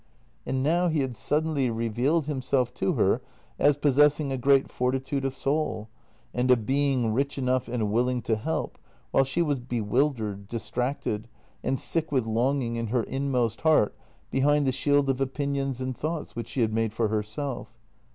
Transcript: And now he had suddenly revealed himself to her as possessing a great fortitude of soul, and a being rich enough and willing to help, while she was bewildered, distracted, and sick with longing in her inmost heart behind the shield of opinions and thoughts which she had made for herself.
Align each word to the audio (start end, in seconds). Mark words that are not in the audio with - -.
And 0.47 0.63
now 0.63 0.87
he 0.87 1.01
had 1.01 1.15
suddenly 1.15 1.69
revealed 1.69 2.25
himself 2.25 2.73
to 2.73 2.93
her 2.93 3.21
as 3.59 3.77
possessing 3.77 4.31
a 4.31 4.35
great 4.39 4.67
fortitude 4.67 5.23
of 5.23 5.35
soul, 5.35 5.89
and 6.33 6.49
a 6.49 6.57
being 6.57 7.13
rich 7.13 7.37
enough 7.37 7.67
and 7.67 7.91
willing 7.91 8.23
to 8.23 8.35
help, 8.35 8.79
while 9.11 9.23
she 9.23 9.43
was 9.43 9.59
bewildered, 9.59 10.47
distracted, 10.47 11.27
and 11.63 11.79
sick 11.79 12.11
with 12.11 12.25
longing 12.25 12.77
in 12.77 12.87
her 12.87 13.03
inmost 13.03 13.61
heart 13.61 13.95
behind 14.31 14.65
the 14.65 14.71
shield 14.71 15.07
of 15.07 15.21
opinions 15.21 15.79
and 15.79 15.95
thoughts 15.95 16.35
which 16.35 16.47
she 16.49 16.61
had 16.61 16.73
made 16.73 16.93
for 16.93 17.09
herself. 17.09 17.77